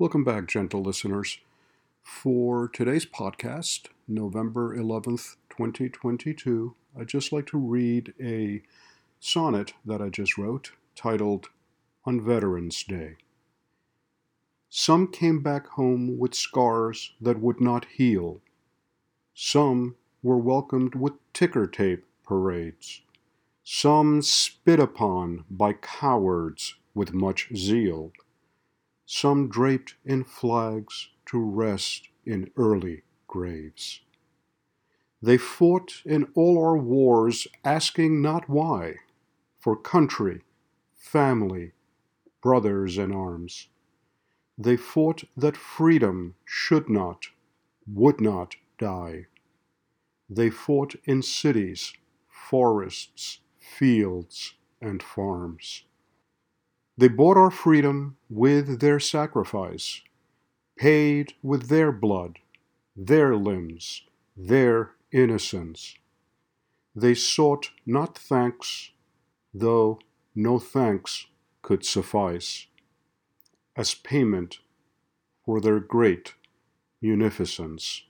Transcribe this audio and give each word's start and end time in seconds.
Welcome 0.00 0.24
back, 0.24 0.46
gentle 0.48 0.80
listeners. 0.80 1.40
For 2.00 2.68
today's 2.68 3.04
podcast, 3.04 3.88
November 4.08 4.74
11th, 4.74 5.36
2022, 5.50 6.74
I'd 6.98 7.06
just 7.06 7.32
like 7.32 7.44
to 7.48 7.58
read 7.58 8.14
a 8.18 8.62
sonnet 9.18 9.74
that 9.84 10.00
I 10.00 10.08
just 10.08 10.38
wrote 10.38 10.72
titled 10.96 11.50
On 12.06 12.18
Veterans 12.18 12.82
Day. 12.82 13.16
Some 14.70 15.06
came 15.06 15.42
back 15.42 15.66
home 15.66 16.18
with 16.18 16.34
scars 16.34 17.12
that 17.20 17.38
would 17.38 17.60
not 17.60 17.84
heal. 17.84 18.40
Some 19.34 19.96
were 20.22 20.38
welcomed 20.38 20.94
with 20.94 21.12
ticker 21.34 21.66
tape 21.66 22.06
parades. 22.24 23.02
Some 23.62 24.22
spit 24.22 24.80
upon 24.80 25.44
by 25.50 25.74
cowards 25.74 26.76
with 26.94 27.12
much 27.12 27.50
zeal. 27.54 28.12
Some 29.12 29.48
draped 29.48 29.96
in 30.04 30.22
flags 30.22 31.08
to 31.26 31.40
rest 31.40 32.10
in 32.24 32.52
early 32.56 33.02
graves. 33.26 34.02
They 35.20 35.36
fought 35.36 36.02
in 36.06 36.28
all 36.36 36.56
our 36.56 36.76
wars, 36.76 37.48
asking 37.64 38.22
not 38.22 38.48
why, 38.48 38.98
for 39.58 39.74
country, 39.74 40.42
family, 40.94 41.72
brothers 42.40 42.98
in 42.98 43.10
arms. 43.10 43.66
They 44.56 44.76
fought 44.76 45.24
that 45.36 45.56
freedom 45.56 46.36
should 46.44 46.88
not, 46.88 47.30
would 47.92 48.20
not 48.20 48.54
die. 48.78 49.26
They 50.28 50.50
fought 50.50 50.94
in 51.04 51.22
cities, 51.22 51.92
forests, 52.28 53.40
fields, 53.58 54.54
and 54.80 55.02
farms. 55.02 55.82
They 56.96 57.08
bought 57.08 57.36
our 57.36 57.50
freedom 57.50 58.16
with 58.28 58.80
their 58.80 59.00
sacrifice, 59.00 60.02
paid 60.76 61.34
with 61.42 61.68
their 61.68 61.92
blood, 61.92 62.38
their 62.96 63.36
limbs, 63.36 64.02
their 64.36 64.92
innocence. 65.12 65.96
They 66.94 67.14
sought 67.14 67.70
not 67.86 68.18
thanks, 68.18 68.90
though 69.54 69.98
no 70.34 70.58
thanks 70.58 71.26
could 71.62 71.84
suffice, 71.84 72.66
as 73.76 73.94
payment 73.94 74.58
for 75.44 75.60
their 75.60 75.80
great 75.80 76.34
munificence. 77.00 78.04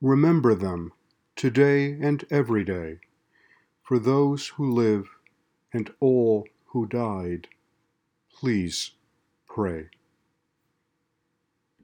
Remember 0.00 0.54
them 0.54 0.92
today 1.36 1.92
and 1.92 2.24
every 2.30 2.64
day, 2.64 2.98
for 3.82 3.98
those 3.98 4.48
who 4.48 4.70
live 4.70 5.08
and 5.72 5.92
all 6.00 6.46
who 6.76 6.84
died. 6.84 7.48
Please 8.30 8.90
pray. 9.48 9.86